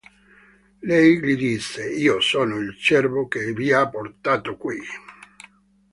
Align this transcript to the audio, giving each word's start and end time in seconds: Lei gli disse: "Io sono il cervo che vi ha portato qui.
Lei 0.79 1.19
gli 1.19 1.35
disse: 1.35 1.87
"Io 1.87 2.19
sono 2.21 2.57
il 2.57 2.75
cervo 2.75 3.27
che 3.27 3.53
vi 3.53 3.71
ha 3.71 3.87
portato 3.87 4.57
qui. 4.57 4.81